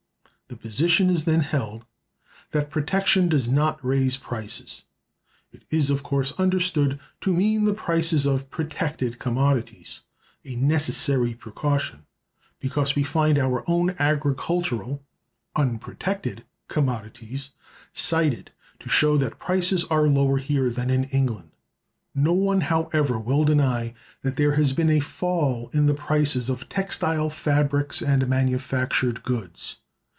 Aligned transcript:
The 0.53 0.57
position 0.57 1.09
is 1.09 1.23
then 1.23 1.39
held 1.39 1.85
that 2.51 2.69
protection 2.69 3.29
does 3.29 3.47
not 3.47 3.79
raise 3.85 4.17
prices. 4.17 4.83
It 5.53 5.63
is, 5.69 5.89
of 5.89 6.03
course, 6.03 6.33
understood 6.37 6.99
to 7.21 7.31
mean 7.31 7.63
the 7.63 7.73
prices 7.73 8.25
of 8.25 8.49
protected 8.51 9.17
commodities—a 9.17 10.57
necessary 10.57 11.35
precaution, 11.35 12.05
because 12.59 12.97
we 12.97 13.01
find 13.03 13.39
our 13.39 13.63
own 13.65 13.95
agricultural 13.97 15.01
(unprotected) 15.55 16.43
commodities 16.67 17.51
cited 17.93 18.51
to 18.79 18.89
show 18.89 19.15
that 19.15 19.39
prices 19.39 19.85
are 19.85 20.09
lower 20.09 20.35
here 20.37 20.69
than 20.69 20.89
in 20.89 21.05
England. 21.05 21.51
No 22.13 22.33
one, 22.33 22.59
however, 22.59 23.17
will 23.17 23.45
deny 23.45 23.93
that 24.21 24.35
there 24.35 24.55
has 24.55 24.73
been 24.73 24.89
a 24.89 24.99
fall 24.99 25.69
in 25.69 25.85
the 25.85 25.93
prices 25.93 26.49
of 26.49 26.67
textile 26.67 27.29
fabrics 27.29 28.01
and 28.01 28.27
manufactured 28.27 29.23
goods. 29.23 29.77